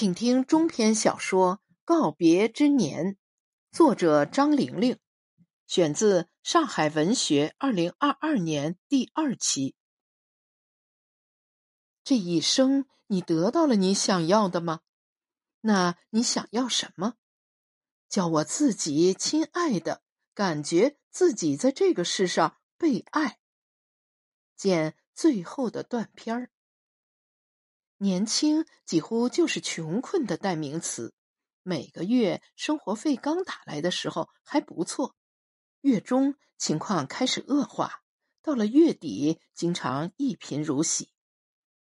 [0.00, 3.14] 请听中篇小说《告别之年》，
[3.72, 4.96] 作者张玲玲，
[5.66, 9.74] 选自上海文学二零二二年第二期。
[12.04, 14.82] 这一生，你得到了你想要的吗？
[15.62, 17.14] 那你想要什么？
[18.08, 23.40] 叫我自己亲爱的，感觉自己在这个世上被爱。
[24.54, 26.52] 见最后的断片儿。
[28.00, 31.14] 年轻几乎就是穷困的代名词。
[31.64, 35.16] 每个月生活费刚打来的时候还不错，
[35.80, 38.02] 月中情况开始恶化，
[38.40, 41.10] 到了月底经常一贫如洗。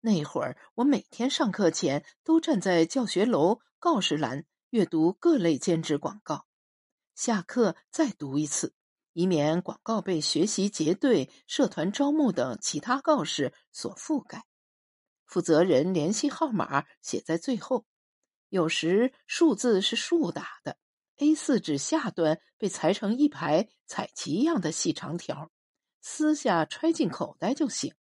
[0.01, 6.47] 那会儿我每天上课前都站在教学楼告示栏阅读各类兼职广告，
[7.17, 8.75] 下课再读一次，
[9.15, 14.45] 以免广告被学习结对、社团招募等其他告示所覆盖。
[15.27, 17.87] 负责人联系号码写在最后，
[18.49, 20.79] 有时数字是竖打的
[21.19, 25.51] ，A 四纸下端被裁成一排彩旗一样的细长条，
[26.01, 27.95] 撕下揣进口袋就行。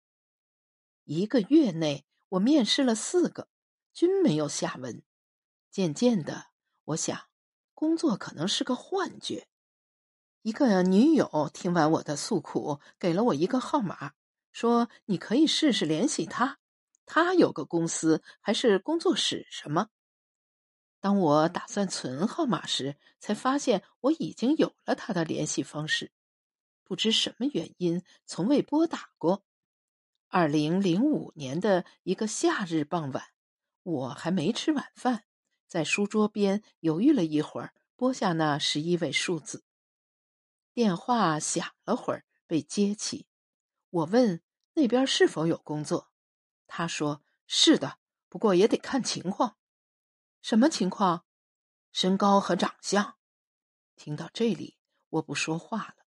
[1.05, 3.49] 一个月内，我面试了四个，
[3.93, 5.03] 均没有下文。
[5.71, 6.47] 渐渐的，
[6.85, 7.29] 我想，
[7.75, 9.49] 工作可能是个幻觉。
[10.43, 14.15] 一个女友听完我的诉苦，给了我一个号码，
[14.53, 16.60] 说你可以试试联系他。
[17.13, 19.89] 他有个公司，还是工作室什么？
[21.01, 26.13] 当我打算存号码时，才发现我已经有了他的联系方式。
[26.85, 29.43] 不知什么原因，从未拨打过。
[30.29, 33.25] 二零零五年的一个夏日傍晚，
[33.83, 35.25] 我还没吃晚饭，
[35.67, 39.65] 在书桌边犹豫了一会儿，拨下那十一位数字。
[40.73, 43.27] 电话响了会儿，被接起。
[43.91, 44.41] 我问
[44.75, 46.10] 那边是否有工作。
[46.73, 49.57] 他说：“是的，不过也得看情况。
[50.41, 51.25] 什么情况？
[51.91, 53.17] 身高和长相。”
[53.97, 56.07] 听到这里，我不说话了。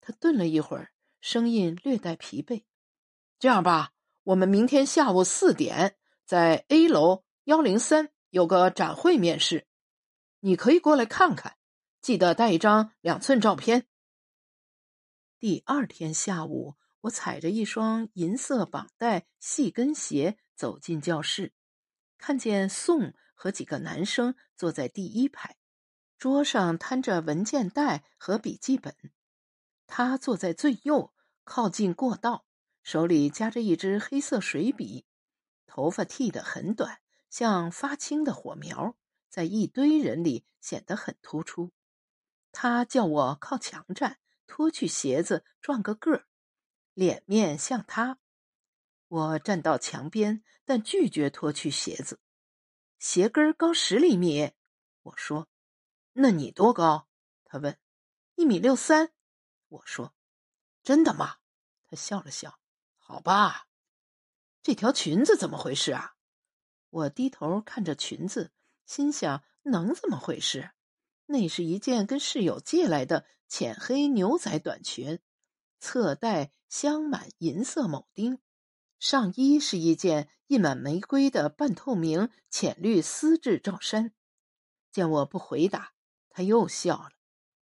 [0.00, 2.64] 他顿了一会儿，声音略带疲惫
[3.38, 9.68] ：“这样吧，我们明天下午四点在 A 楼幺零三有个展会面试，
[10.40, 11.58] 你可以过来看看，
[12.00, 13.86] 记得带一张两寸照片。”
[15.38, 16.76] 第二天下午。
[17.02, 21.52] 我踩着一双银色绑带细跟鞋走进教室，
[22.16, 25.56] 看见宋和几个男生坐在第一排，
[26.16, 28.94] 桌上摊着文件袋和笔记本。
[29.88, 32.46] 他坐在最右，靠近过道，
[32.84, 35.04] 手里夹着一支黑色水笔，
[35.66, 38.96] 头发剃得很短，像发青的火苗，
[39.28, 41.72] 在一堆人里显得很突出。
[42.52, 46.26] 他叫我靠墙站，脱去鞋子，转个个儿。
[46.94, 48.18] 脸面向他，
[49.08, 52.20] 我站到墙边，但拒绝脱去鞋子。
[52.98, 54.52] 鞋跟高十厘米，
[55.02, 55.48] 我说
[56.14, 57.08] ：“那你多高？”
[57.44, 57.78] 他问。
[58.36, 59.12] “一米六三。”
[59.68, 60.14] 我说。
[60.84, 61.36] “真的吗？”
[61.88, 62.60] 他笑了笑。
[62.98, 63.66] “好吧。”
[64.62, 66.14] 这条裙子怎么回事啊？
[66.90, 68.52] 我低头看着裙子，
[68.84, 70.72] 心想：能怎么回事？
[71.26, 75.20] 那是一件跟室友借来的浅黑牛仔短裙。
[75.82, 78.38] 侧带镶满银色铆钉，
[79.00, 84.14] 上衣是一件印满玫瑰的半透明浅绿丝质罩衫。
[84.92, 85.94] 见我不回答，
[86.30, 87.10] 他又笑了：“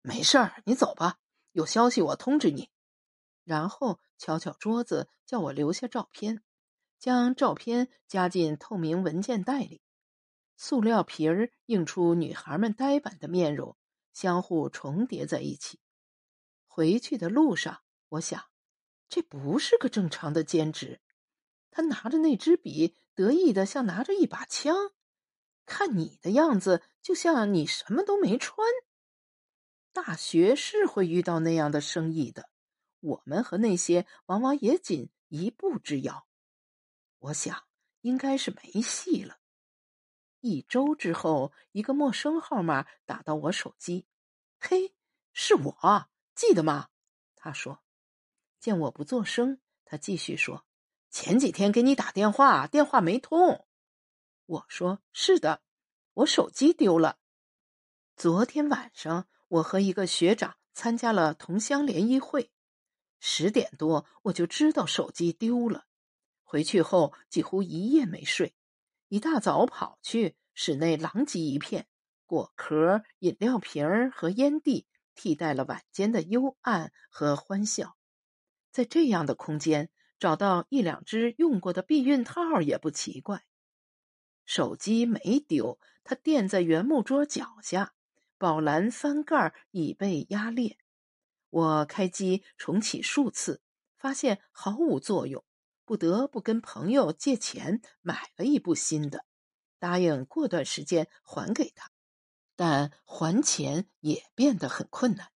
[0.03, 1.19] 没事儿，你走吧，
[1.53, 2.69] 有消息我通知你。”
[3.45, 6.43] 然后敲敲桌子，叫我留下照片，
[6.99, 9.81] 将照片夹进透明文件袋里。
[10.57, 13.77] 塑料皮儿映出女孩们呆板的面容，
[14.11, 15.79] 相互重叠在一起。
[16.67, 17.81] 回去的路上。
[18.09, 18.49] 我想，
[19.07, 20.99] 这不是个正常的兼职。
[21.71, 24.91] 他拿着那支笔，得意的像拿着一把枪。
[25.65, 28.67] 看你的样子，就像你什么都没穿。
[29.93, 32.49] 大学是会遇到那样的生意的，
[32.99, 36.27] 我们和那些往往也仅一步之遥。
[37.19, 37.67] 我想，
[38.01, 39.37] 应该是没戏了。
[40.39, 44.07] 一周之后，一个陌生号码打到我手机。
[44.59, 44.95] 嘿，
[45.33, 46.89] 是我，记得吗？
[47.35, 47.83] 他说。
[48.59, 50.65] 见我不作声，他继续说
[51.09, 53.65] ：“前几天给你打电话，电话没通。”
[54.45, 55.61] 我说：“是的，
[56.13, 57.19] 我手机丢了。
[58.15, 62.51] 昨天晚上，我和一个学长参加了同乡联谊会，
[63.19, 65.85] 十点多我就知道手机丢了。
[66.43, 68.55] 回去后几乎一夜没睡，
[69.07, 71.87] 一大早跑去，室内狼藉一片，
[72.25, 77.95] 果壳、饮料瓶和烟蒂替代了晚间的幽暗和欢笑。”
[78.71, 79.89] 在这样的空间
[80.19, 83.45] 找到一两只用过的避孕套也不奇怪。
[84.45, 87.93] 手机没丢，它垫在原木桌脚下，
[88.37, 90.77] 宝蓝翻盖，已被压裂。
[91.49, 93.61] 我开机重启数次，
[93.97, 95.43] 发现毫无作用，
[95.85, 99.25] 不得不跟朋友借钱买了一部新的，
[99.77, 101.91] 答应过段时间还给他。
[102.55, 105.31] 但还钱也变得很困难。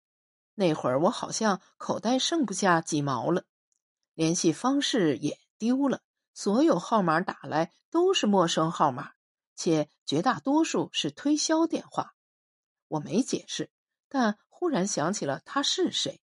[0.54, 3.46] 那会儿我好像口袋剩不下几毛了，
[4.14, 6.02] 联系方式也丢了，
[6.34, 9.14] 所有号码打来都是陌生号码，
[9.56, 12.16] 且绝大多数是推销电话。
[12.88, 13.72] 我没解释，
[14.10, 16.22] 但忽然想起了他是谁。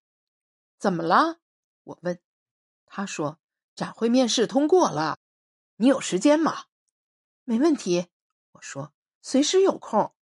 [0.79, 1.39] 怎么了？
[1.83, 2.19] 我问。
[2.85, 3.39] 他说
[3.75, 5.19] ：“展会面试通过了，
[5.77, 6.65] 你有时间吗？”
[7.43, 8.07] 没问题。
[8.51, 10.13] 我说：“随时有空。”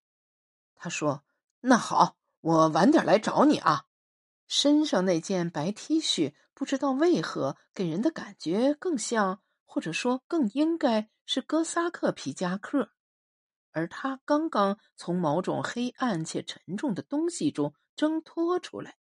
[0.76, 1.24] 他说
[1.62, 3.86] ：“那好，我晚点来找你啊。”
[4.54, 12.92] 身上那件白 T 恤，不知道为何给人的感觉更像，或者说更应该是哥萨克皮夹克，
[13.72, 18.98] 而他刚刚从某种黑暗且沉重的东西中挣脱出来。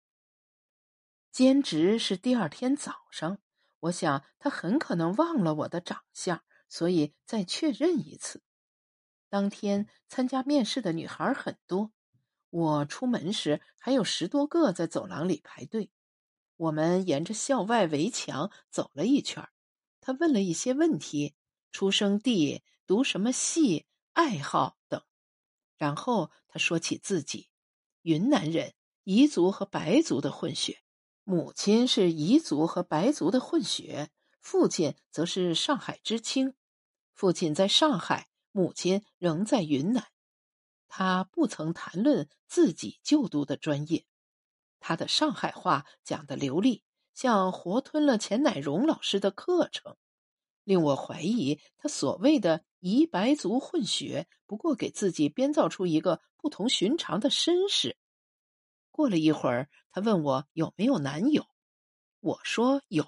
[1.31, 3.37] 兼职是第二天早上，
[3.81, 8.43] 我想他很可能忘了我的长相，所以再确认一次。
[9.29, 11.93] 当天参加面试的女孩很多，
[12.55, 15.91] 我出门时还有十多个在走廊里排队。
[16.57, 19.49] 我们沿着校外围墙走了一圈，
[20.01, 21.35] 他问了一些问题：
[21.73, 25.03] 出生地、读什么系、爱好等。
[25.77, 27.49] 然后他说起自己，
[28.03, 30.79] 云南人，彝族和白族的混血，
[31.25, 34.11] 母亲是彝族和白族的混血，
[34.41, 36.55] 父亲则是上海知青，
[37.15, 38.29] 父亲在上海。
[38.53, 40.07] 母亲仍在云南，
[40.97, 44.07] 他不曾谈论自己就读的专业。
[44.79, 49.97] 他的上海话讲得流利，像活吞了钱乃荣老师的课程，
[50.63, 57.97] 令我怀疑他所谓的彝白族混血，不过给自己编造出一个不同寻常的身世。
[58.93, 61.45] 过了一会儿，他问我有没有男友，
[62.21, 63.05] 我说有。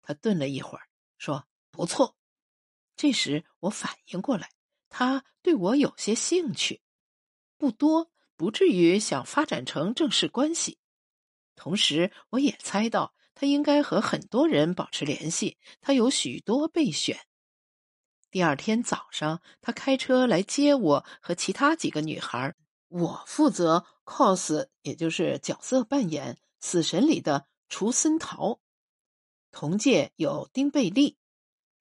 [0.00, 0.88] 他顿了一会儿，
[1.18, 2.16] 说不错。
[2.96, 4.48] 这时我反应过来，
[4.88, 6.80] 他对我有些兴趣，
[7.66, 10.78] 不多，不至于想发展成正式关系。
[11.56, 17.18] 同时，我也猜到他应该和很多人保持联系，他有许多备选。
[18.30, 22.54] 第二天早上，他开车来接我和其他几个女孩，
[22.86, 28.60] 我负责 cos，也就是角色扮演《死神》里的除森桃。
[29.50, 31.16] 同届有丁贝利。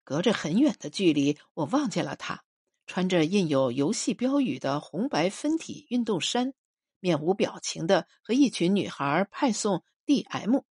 [0.03, 2.44] 隔着很远的距离，我望见了他，
[2.85, 6.53] 穿着印有游戏标语的红白分体运动衫，
[6.99, 10.63] 面无表情的和一群女孩派送 DM，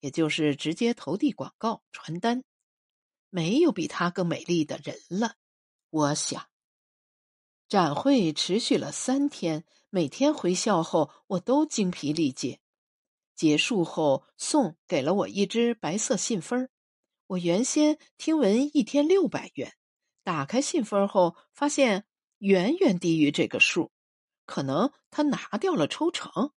[0.00, 2.44] 也就是直接投递广告传单。
[3.30, 5.34] 没有比她更美丽的人了，
[5.90, 6.48] 我想。
[7.68, 12.60] 展会持续了三天，每天回校后我都精疲力竭。
[13.34, 16.68] 结束后，宋给了我一支白色信封。
[17.26, 19.74] 我原先听闻一天六百元，
[20.28, 22.04] 打开信封后发现
[22.36, 23.92] 远远低于这个数，
[24.44, 26.52] 可能他拿掉了抽成。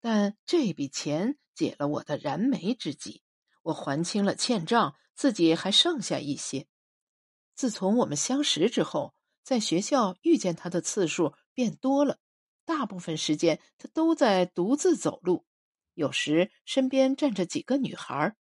[0.00, 3.20] 但这笔钱解了我的燃眉之急，
[3.60, 6.66] 我还清了欠账，自己还剩下一些。
[7.54, 12.20] 自从我们相识之后，在学校遇见他的次数变多了，
[12.64, 15.44] 大部分时间他都在独自走路，
[15.92, 18.34] 有时身边站着几个女孩。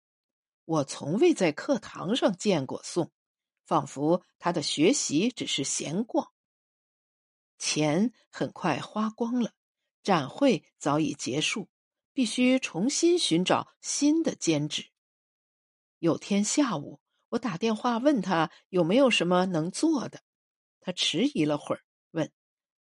[0.67, 3.11] 我从未在课堂上见过宋，
[3.71, 6.33] 仿佛他的学习只是闲逛。
[7.57, 9.53] 钱很快花光了，
[10.03, 11.69] 展会早已结束，
[12.13, 14.91] 必须重新寻找新的兼职。
[16.01, 20.25] 有天下午，我打电话问他有没有什么能做的，
[20.81, 22.33] 他迟疑了会儿，问：“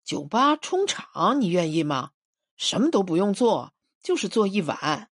[0.03, 2.13] 酒吧冲场，你愿意吗？
[2.55, 5.11] 什么都不用做，就是做一晚。”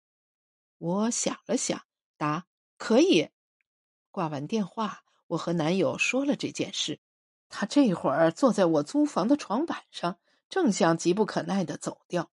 [0.80, 1.86] 我想了想，
[2.18, 2.48] 答。
[2.76, 3.30] 可以，
[4.10, 7.00] 挂完电话，我和男友说了这件事。
[7.50, 10.19] 他这会儿坐在我租房的床板上，
[10.50, 12.29] 正想急不可耐的走掉。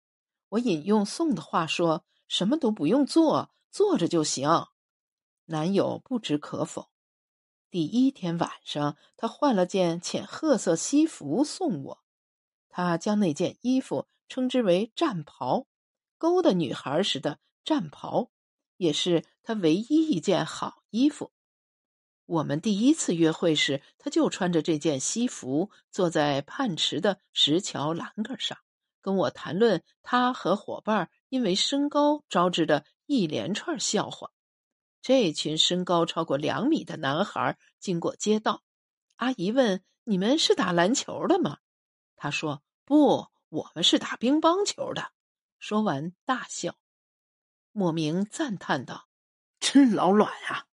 [0.49, 4.67] 我引用宋的话说：“什么都不用做，坐着就行。”
[5.47, 6.89] 男友不知可否。
[7.69, 12.03] 第一天晚上，他换了件浅褐色西服送我。
[12.69, 15.67] 他将那件衣服称之为战袍，
[16.17, 18.29] 勾搭女孩时的战袍。
[18.77, 21.31] 也是他唯一一件好衣服。
[22.31, 28.57] 我们第一次约会时，他就穿着这件西服，坐在泮池的石桥栏杆上，
[29.01, 34.31] 跟我谈论他和伙伴因为身高招致的一连串笑话。
[35.01, 38.63] 这群身高超过两米的男孩经过街道，
[39.17, 41.57] 阿姨问：“你们是打篮球的吗？”
[42.15, 45.11] 他说：“不，我们是打乒乓球的。”
[45.59, 46.77] 说完大笑。
[47.73, 49.09] 莫名赞叹道
[49.59, 50.67] ：“真老卵啊！”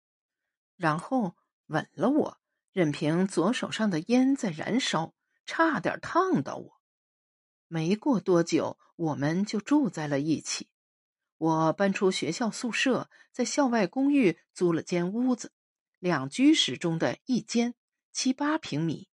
[0.76, 2.38] 然后吻了我，
[2.72, 5.14] 任凭左手上的烟在燃烧，
[5.46, 6.82] 差点烫到我。
[7.68, 10.70] 没过多久，我们就住在了一起。
[11.38, 15.52] 我搬出学校宿舍，在校外公寓租了间屋子，
[16.00, 17.74] 两居室中的一间，
[18.14, 19.10] 七八平米，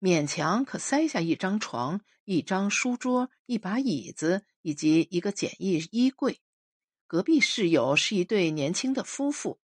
[0.00, 6.40] 勉强可塞下一张床、一张书桌、一把椅子以及一个简易衣柜。
[7.06, 9.58] 隔壁室友是一对年轻的夫妇，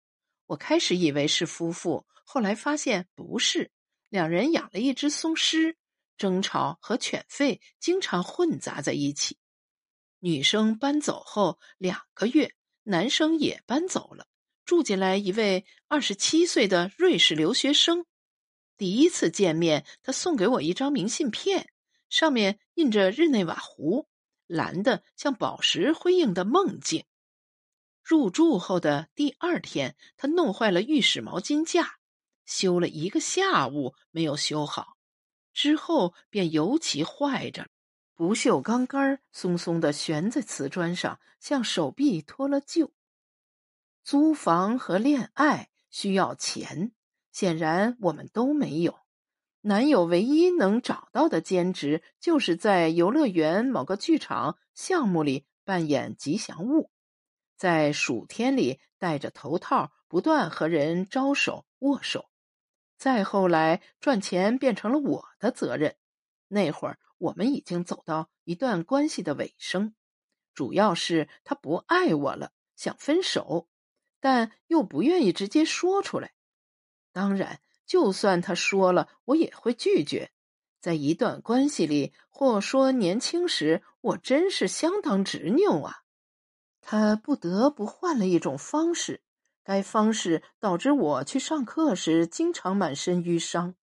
[0.46, 3.72] 我开始以为是夫妇，后来发现不是，
[4.10, 5.78] 两人养了一只松狮，
[6.18, 9.38] 争吵和犬吠经常混杂在一起。
[10.20, 14.28] 女生搬走后两个月，男生也搬走了，
[14.66, 18.06] 住进来一位二十七岁的瑞士留学生。
[18.78, 21.70] 第一次见面，他送给我一张明信片，
[22.10, 24.08] 上面印着日内瓦湖，
[24.48, 27.06] 蓝的像宝石辉映的梦境。
[28.04, 32.00] 入住后的第二天，他弄坏了浴室毛巾架，
[32.46, 34.98] 修了一个下午没有修好，
[35.54, 37.68] 之后便尤其坏着。
[38.16, 42.92] 不锈钢杆松松的悬在瓷砖上，像手臂脱了臼。
[44.04, 46.92] 租房和恋爱需要钱，
[47.32, 49.00] 显然我们都没有。
[49.62, 56.92] 男友唯一能找到的兼职，就是在游乐园某个剧场项目里扮演吉祥物，
[57.64, 62.30] 在暑天里戴着头套，不断和人招手握手。
[62.98, 65.96] 再后来，赚钱变成了我的责任。
[66.50, 67.00] 那会儿。
[67.20, 69.96] 我们已经走到一段关系的尾声，
[70.54, 73.70] 主要是他不爱我了，想分手，
[74.20, 76.34] 但又不愿意直接说出来。
[77.14, 80.34] 当然，就算他说了，我也会拒绝。
[80.82, 86.03] 在一段关系里，或说年轻时，我真是相当执拗啊。
[86.86, 89.24] 他不得不换了一种方式，
[89.64, 93.76] 该方式导致我去上课时经常满身淤伤。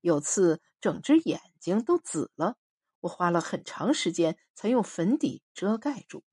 [0.00, 2.56] 有次，整只眼睛都紫了，
[3.00, 6.24] 我花了很长时间才用粉底遮盖住。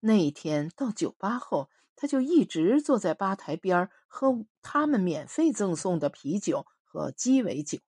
[0.00, 7.78] 那一天到酒吧后，他就一直坐在吧台边喝他们免费赠送的啤酒和鸡尾酒，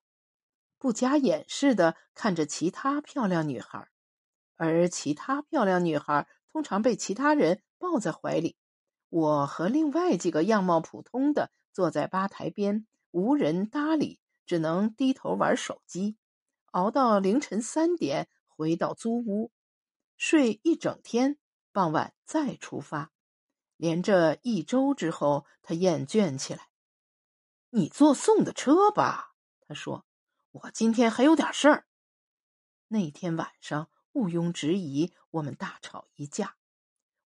[0.77, 3.89] 不加掩饰的看着其他漂亮女孩，
[4.55, 8.55] 而其他漂亮女孩通常被其他人抱在怀里。
[9.09, 14.21] 我和另外几个样貌普通的坐在吧台边，无人搭理。
[14.45, 16.17] 只能低头玩手机，
[16.71, 19.53] 熬到凌晨三点，回到租屋，
[20.17, 21.37] 睡一整天，
[21.71, 23.13] 傍晚再出发。
[23.77, 26.67] 连着一周之后，他厌倦起来。
[27.71, 29.33] “你坐送的车吧？”
[29.65, 30.05] 他说
[30.51, 31.87] ，“我今天还有点事儿。”
[32.89, 36.55] 那天晚上毋庸置疑，我们大吵一架。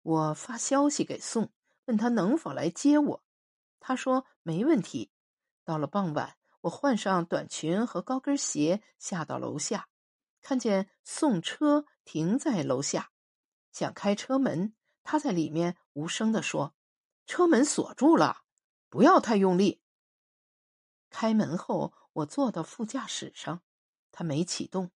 [0.01, 1.51] 我发消息给宋，
[1.85, 3.23] 问他能否来接我，
[3.79, 5.11] 他说没问题。
[5.63, 6.37] 到了傍晚。
[6.61, 9.87] 我换上短裙和高跟鞋，下到楼下，
[10.41, 13.11] 看见送车停在楼下，
[13.71, 14.75] 想开车门。
[15.03, 16.75] 他在里面无声地说
[17.25, 18.43] ：“车门锁住了，
[18.89, 19.81] 不要太用力。”
[21.09, 23.61] 开门后，我坐到副驾驶上，
[24.11, 24.91] 他没启动，：“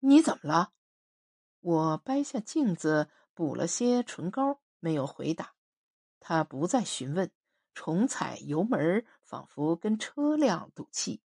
[0.00, 0.72] 你怎么了？”
[1.60, 5.54] 我掰下镜子补了些唇膏，没有回答。
[6.20, 7.30] 他不再询问。
[7.74, 11.22] 重踩油门，仿佛跟车辆赌气。